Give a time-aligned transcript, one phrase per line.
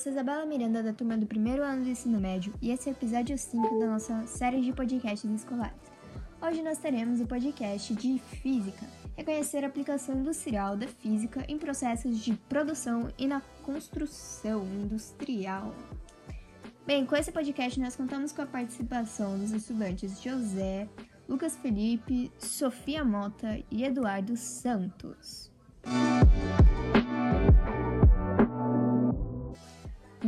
[0.00, 2.94] sou Isabela Miranda, da turma do primeiro ano do ensino médio, e esse é o
[2.94, 5.76] episódio 5 da nossa série de podcasts escolares.
[6.40, 12.18] Hoje nós teremos o podcast de Física, reconhecer a aplicação industrial da física em processos
[12.18, 15.74] de produção e na construção industrial.
[16.86, 20.88] Bem, com esse podcast nós contamos com a participação dos estudantes José,
[21.28, 25.50] Lucas Felipe, Sofia Mota e Eduardo Santos.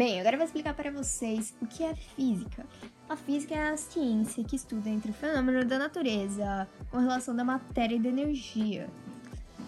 [0.05, 2.67] Bem, agora eu vou explicar para vocês o que é física.
[3.09, 7.45] A física é a ciência que estuda entre o fenômeno da natureza com relação da
[7.45, 8.91] matéria e da energia.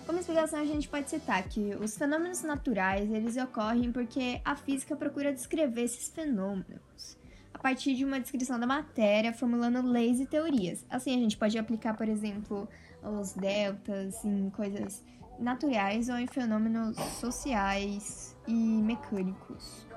[0.05, 4.97] Como explicação, a gente pode citar que os fenômenos naturais eles ocorrem porque a física
[4.97, 7.17] procura descrever esses fenômenos
[7.55, 10.85] a partir de uma descrição da matéria, formulando leis e teorias.
[10.91, 12.69] Assim, a gente pode aplicar, por exemplo,
[13.05, 15.01] os deltas em coisas
[15.39, 19.94] naturais ou em fenômenos sociais e mecânicos.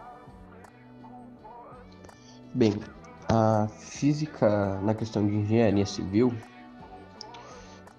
[2.54, 2.80] Bem,
[3.30, 6.34] a física na questão de engenharia civil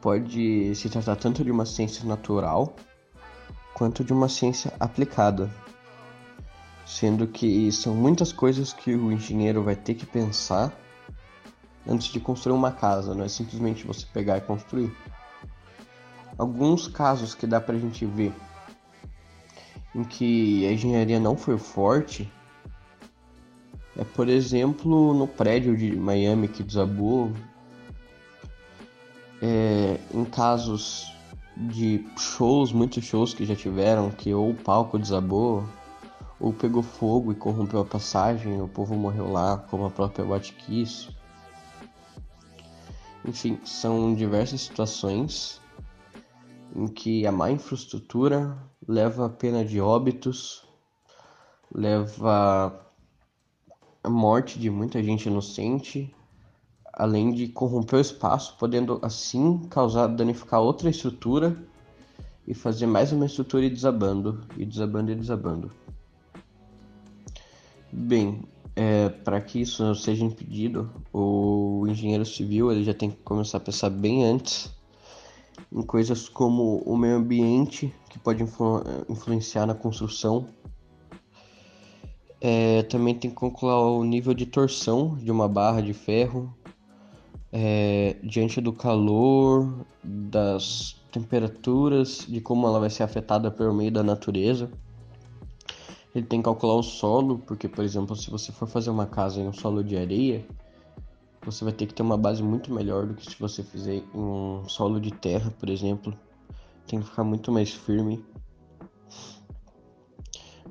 [0.00, 2.74] pode se tratar tanto de uma ciência natural
[3.74, 5.50] quanto de uma ciência aplicada,
[6.84, 10.72] sendo que são muitas coisas que o engenheiro vai ter que pensar
[11.86, 14.92] antes de construir uma casa, não é simplesmente você pegar e construir.
[16.36, 18.32] Alguns casos que dá pra gente ver
[19.94, 22.32] em que a engenharia não foi forte
[23.98, 27.32] é, por exemplo, no prédio de Miami que desabou,
[29.42, 31.12] é, em casos
[31.56, 35.64] de shows, muitos shows que já tiveram, que ou o palco desabou,
[36.38, 41.08] ou pegou fogo e corrompeu a passagem, o povo morreu lá, como a própria Kiss.
[43.24, 45.60] Enfim, são diversas situações
[46.76, 50.64] em que a má infraestrutura leva a pena de óbitos,
[51.74, 52.87] leva
[54.02, 56.14] a morte de muita gente inocente,
[56.92, 61.56] além de corromper o espaço, podendo assim causar danificar outra estrutura
[62.46, 65.70] e fazer mais uma estrutura e desabando, e desabando e desabando.
[67.92, 68.42] Bem,
[68.74, 73.60] é, para que isso seja impedido, o engenheiro civil ele já tem que começar a
[73.60, 74.70] pensar bem antes
[75.72, 80.48] em coisas como o meio ambiente, que pode influ influenciar na construção
[82.40, 86.54] é, também tem que calcular o nível de torção de uma barra de ferro
[87.52, 94.02] é, diante do calor, das temperaturas, de como ela vai ser afetada pelo meio da
[94.02, 94.70] natureza.
[96.14, 99.40] Ele tem que calcular o solo, porque, por exemplo, se você for fazer uma casa
[99.40, 100.44] em um solo de areia,
[101.44, 104.04] você vai ter que ter uma base muito melhor do que se você fizer em
[104.14, 106.14] um solo de terra, por exemplo.
[106.86, 108.24] Tem que ficar muito mais firme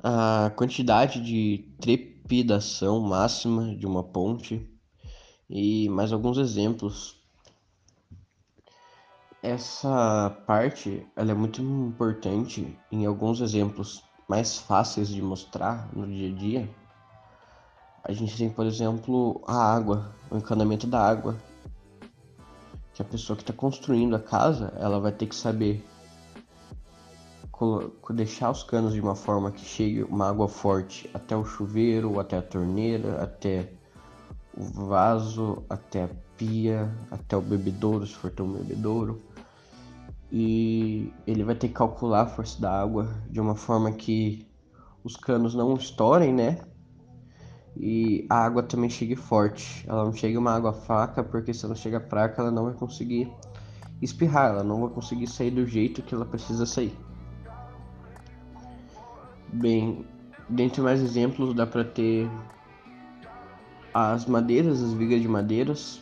[0.03, 4.67] a quantidade de trepidação máxima de uma ponte
[5.49, 7.15] e mais alguns exemplos.
[9.41, 16.29] Essa parte ela é muito importante em alguns exemplos mais fáceis de mostrar no dia
[16.29, 16.69] a dia.
[18.03, 21.37] A gente tem, por exemplo, a água, o encanamento da água.
[22.93, 25.85] Que a pessoa que está construindo a casa, ela vai ter que saber
[28.11, 32.37] deixar os canos de uma forma que chegue uma água forte até o chuveiro, até
[32.37, 33.71] a torneira, até
[34.55, 39.21] o vaso, até a pia, até o bebedouro, se for ter um bebedouro.
[40.31, 44.45] E ele vai ter que calcular a força da água de uma forma que
[45.03, 46.59] os canos não estourem, né?
[47.75, 49.85] E a água também chegue forte.
[49.87, 53.31] Ela não chega uma água fraca, porque se ela chega fraca, ela não vai conseguir
[54.01, 57.06] espirrar, ela não vai conseguir sair do jeito que ela precisa sair.
[59.59, 60.05] Bem,
[60.47, 62.29] dentre mais exemplos dá para ter
[63.91, 65.99] as madeiras, as vigas de madeiras,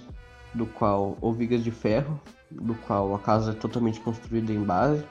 [0.53, 2.19] do qual ou vigas de ferro,
[2.51, 5.05] do qual a casa é totalmente construída em base.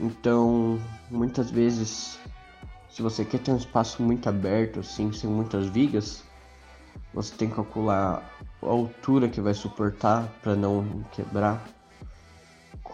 [0.00, 0.80] Então,
[1.10, 2.18] muitas vezes,
[2.88, 6.24] se você quer ter um espaço muito aberto, assim, sem muitas vigas,
[7.12, 11.62] você tem que calcular a altura que vai suportar para não quebrar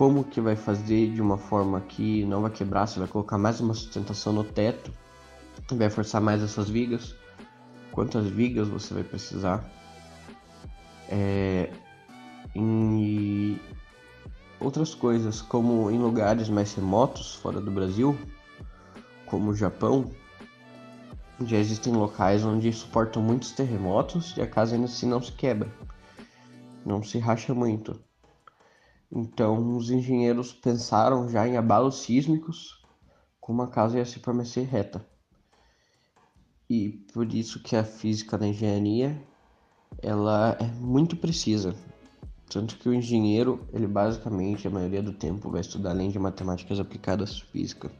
[0.00, 3.60] como que vai fazer de uma forma que não vai quebrar, você vai colocar mais
[3.60, 4.90] uma sustentação no teto,
[5.72, 7.14] vai forçar mais essas vigas,
[7.92, 9.62] quantas vigas você vai precisar.
[11.06, 11.70] É,
[12.54, 13.60] em
[14.58, 18.16] outras coisas, como em lugares mais remotos fora do Brasil,
[19.26, 20.10] como o Japão,
[21.44, 25.70] já existem locais onde suportam muitos terremotos e a casa ainda assim não se quebra,
[26.86, 28.00] não se racha muito.
[29.12, 32.80] Então, os engenheiros pensaram já em abalos sísmicos,
[33.40, 35.04] como a casa ia se permanecer reta.
[36.68, 39.20] E por isso que a física da engenharia
[40.00, 41.74] ela é muito precisa.
[42.48, 46.78] Tanto que o engenheiro, ele basicamente, a maioria do tempo, vai estudar além de matemáticas
[46.78, 47.90] aplicadas física.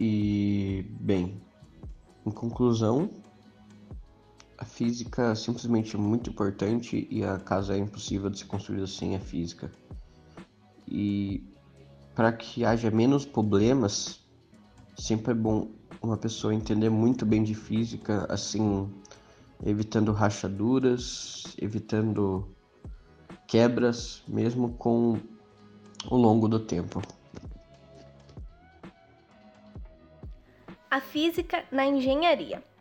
[0.00, 1.40] E, bem,
[2.26, 3.10] em conclusão,
[4.82, 9.20] física é simplesmente muito importante e a casa é impossível de ser construída sem a
[9.20, 9.70] física.
[10.88, 11.44] E
[12.16, 14.20] para que haja menos problemas,
[14.98, 15.68] sempre é bom
[16.02, 18.92] uma pessoa entender muito bem de física, assim,
[19.64, 22.48] evitando rachaduras, evitando
[23.46, 25.16] quebras, mesmo com
[26.10, 27.00] o longo do tempo.
[30.90, 32.71] A física na engenharia.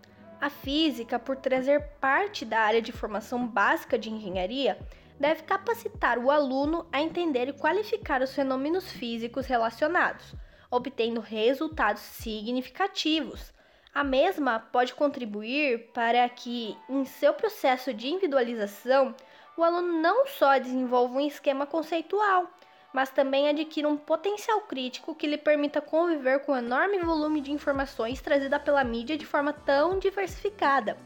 [0.42, 4.76] A física, por trazer parte da área de formação básica de engenharia,
[5.20, 10.34] deve capacitar o aluno a entender e qualificar os fenômenos físicos relacionados,
[10.72, 13.54] obtendo resultados significativos.
[13.94, 19.14] A mesma pode contribuir para que, em seu processo de individualização,
[19.56, 22.52] o aluno não só desenvolva um esquema conceitual,
[22.94, 27.52] mas também adquira um potencial crítico que lhe permita conviver com o enorme volume de
[27.52, 30.98] informações trazida pela mídia de forma tão diversificada,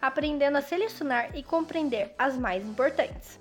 [0.00, 3.40] aprendendo a selecionar e compreender as mais importantes.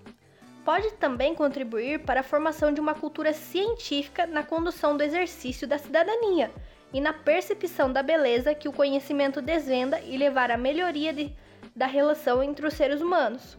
[0.63, 5.77] Pode também contribuir para a formação de uma cultura científica na condução do exercício da
[5.77, 6.51] cidadania
[6.93, 11.33] e na percepção da beleza que o conhecimento desvenda e levar à melhoria de,
[11.75, 13.57] da relação entre os seres humanos.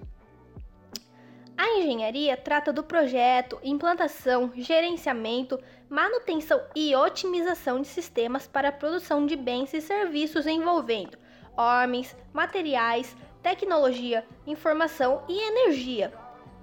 [1.63, 5.61] A engenharia trata do projeto, implantação, gerenciamento,
[5.91, 11.19] manutenção e otimização de sistemas para a produção de bens e serviços envolvendo
[11.55, 16.11] homens, materiais, tecnologia, informação e energia.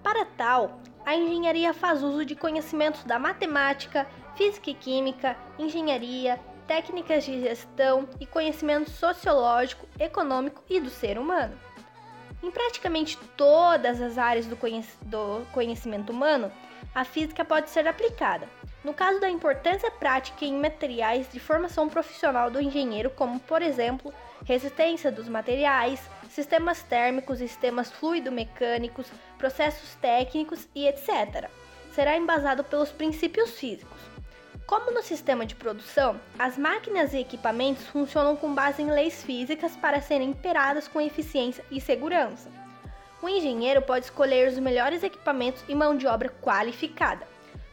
[0.02, 7.24] Para tal, a engenharia faz uso de conhecimentos da matemática, física e química, engenharia, técnicas
[7.24, 11.56] de gestão e conhecimento sociológico, econômico e do ser humano.
[12.42, 14.58] Em praticamente todas as áreas do,
[15.52, 16.52] conhecimento humano,
[16.94, 18.48] a física pode ser aplicada.
[18.84, 24.14] No caso da importância prática em materiais de formação profissional do engenheiro, como por exemplo,
[24.46, 26.00] resistência dos materiais,
[26.30, 29.08] sistemas térmicos, sistemas fluido-mecânicos,
[29.38, 31.50] processos técnicos e etc.,
[31.92, 34.17] será embasado pelos princípios físicos.
[34.68, 39.78] Como no sistema de produção, as máquinas e equipamentos funcionam com base em leis físicas
[39.78, 42.52] para serem operadas com eficiência e segurança.
[43.22, 47.26] O engenheiro pode escolher os melhores equipamentos e mão de obra qualificada,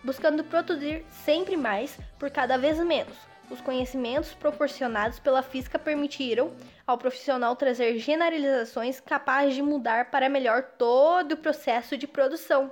[0.05, 3.17] buscando produzir sempre mais por cada vez menos.
[3.51, 6.53] Os conhecimentos proporcionados pela física permitiram
[6.87, 12.71] ao profissional trazer generalizações capazes de mudar para melhor todo o processo de produção.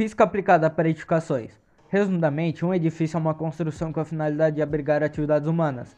[0.00, 1.60] Física aplicada para edificações.
[1.90, 5.94] Resumidamente, um edifício é uma construção com a finalidade de abrigar atividades humanas,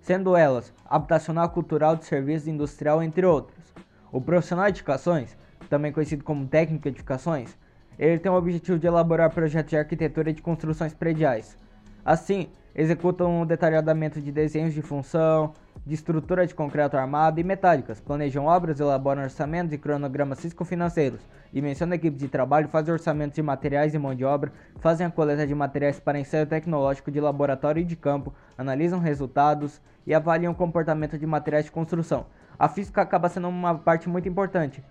[0.00, 3.72] sendo elas habitacional, cultural, de serviço, industrial, entre outros.
[4.10, 5.36] O profissional de edificações,
[5.70, 7.56] também conhecido como técnico de edificações,
[7.96, 11.56] ele tem o objetivo de elaborar projetos de arquitetura de construções prediais.
[12.04, 15.54] Assim, executam um detalhamento de desenhos de função,
[15.86, 21.20] de estrutura de concreto armado e metálicas, planejam obras, elaboram orçamentos e cronogramas físico-financeiros,
[21.52, 25.46] dimensionam equipes de trabalho, fazem orçamentos de materiais e mão de obra, fazem a coleta
[25.46, 30.56] de materiais para ensaio tecnológico de laboratório e de campo, analisam resultados e avaliam o
[30.56, 32.26] comportamento de materiais de construção.
[32.58, 34.82] A física acaba sendo uma parte muito importante,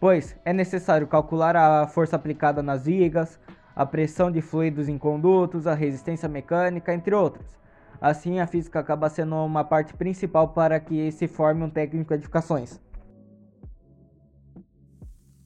[0.00, 3.38] pois é necessário calcular a força aplicada nas vigas,
[3.74, 7.58] a pressão de fluidos em condutos, a resistência mecânica, entre outros.
[8.00, 12.14] Assim, a física acaba sendo uma parte principal para que se forme um técnico de
[12.14, 12.80] edificações.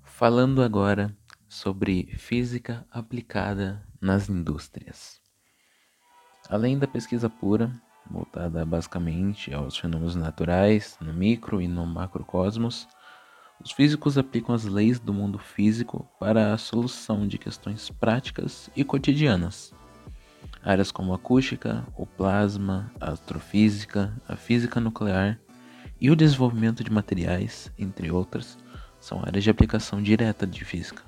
[0.03, 1.17] Falando agora
[1.49, 5.21] sobre física aplicada nas indústrias.
[6.51, 7.73] Além da pesquisa pura,
[8.11, 12.87] voltada basicamente aos fenômenos naturais no micro e no macrocosmos,
[13.65, 18.85] os físicos aplicam as leis do mundo físico para a solução de questões práticas e
[18.85, 19.73] cotidianas.
[20.65, 25.39] Áreas como acústica, o plasma, a astrofísica, a física nuclear
[26.01, 28.57] e o desenvolvimento de materiais, entre outras,
[29.01, 31.03] são áreas de aplicação direta de física.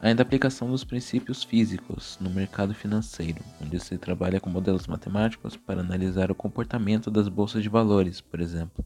[0.00, 5.58] Ainda a aplicação dos princípios físicos no mercado financeiro, onde se trabalha com modelos matemáticos
[5.58, 8.82] para analisar o comportamento das bolsas de valores, por exemplo.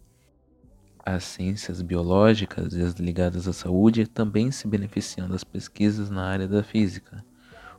[1.07, 6.49] As ciências biológicas e as ligadas à saúde também se beneficiam das pesquisas na área
[6.49, 7.25] da física,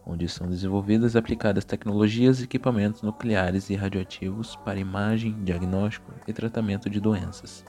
[0.06, 6.34] onde são desenvolvidas e aplicadas tecnologias e equipamentos nucleares e radioativos para imagem, diagnóstico e
[6.34, 7.66] tratamento de doenças.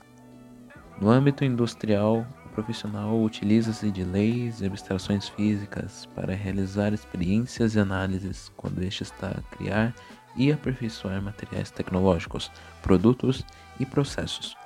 [1.01, 7.81] No âmbito industrial, o profissional utiliza-se de leis e abstrações físicas para realizar experiências e
[7.81, 9.95] análises quando este está a criar
[10.37, 12.51] e aperfeiçoar materiais tecnológicos,
[12.83, 13.45] produtos
[13.81, 14.57] e processos,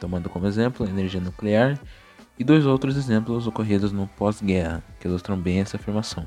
[0.00, 1.78] tomando como exemplo a energia nuclear
[2.38, 6.26] e dois outros exemplos ocorridos no pós-guerra que ilustram bem essa afirmação.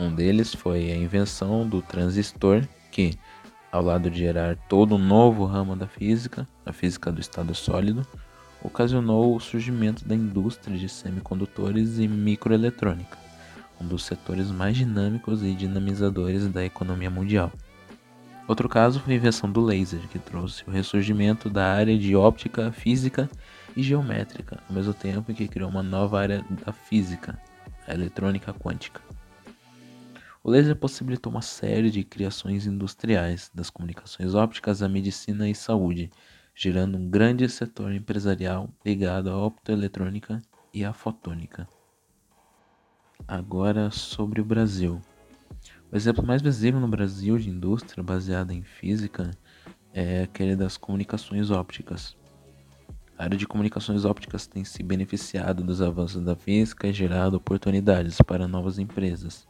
[0.00, 3.18] Um deles foi a invenção do transistor, que,
[3.70, 8.06] ao lado de gerar todo um novo ramo da física, a física do estado sólido,
[8.62, 13.18] ocasionou o surgimento da indústria de semicondutores e microeletrônica,
[13.78, 17.52] um dos setores mais dinâmicos e dinamizadores da economia mundial.
[18.48, 22.72] Outro caso foi a invenção do laser, que trouxe o ressurgimento da área de óptica,
[22.72, 23.28] física
[23.76, 27.38] e geométrica, ao mesmo tempo que criou uma nova área da física,
[27.86, 29.02] a eletrônica quântica.
[30.42, 36.10] O laser possibilitou uma série de criações industriais, das comunicações ópticas à medicina e saúde,
[36.54, 40.40] gerando um grande setor empresarial ligado à optoeletrônica
[40.72, 41.68] e à fotônica.
[43.28, 45.02] Agora sobre o Brasil.
[45.92, 49.30] O exemplo mais visível no Brasil de indústria baseada em física
[49.92, 52.16] é aquele das comunicações ópticas.
[53.18, 58.16] A área de comunicações ópticas tem se beneficiado dos avanços da física e gerado oportunidades
[58.22, 59.49] para novas empresas.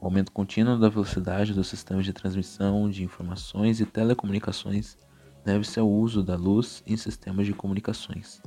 [0.00, 4.96] O aumento contínuo da velocidade dos sistemas de transmissão de informações e telecomunicações
[5.44, 8.42] deve-se ao uso da luz em sistemas de comunicações.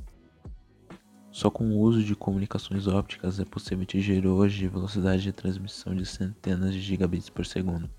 [1.32, 6.06] Só com o uso de comunicações ópticas é possível atingir hoje velocidade de transmissão de
[6.06, 7.90] centenas de gigabits por segundo,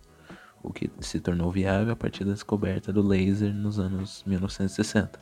[0.63, 5.21] o que se tornou viável a partir da descoberta do laser nos anos 1960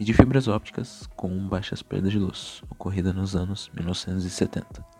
[0.00, 4.99] e de fibras ópticas com baixas perdas de luz, ocorrida nos anos 1970.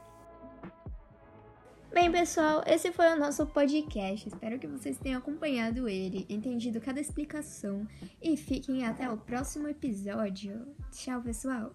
[2.00, 4.26] Bem, pessoal, esse foi o nosso podcast.
[4.26, 7.86] Espero que vocês tenham acompanhado ele, entendido cada explicação
[8.22, 10.66] e fiquem até o próximo episódio.
[10.90, 11.74] Tchau, pessoal!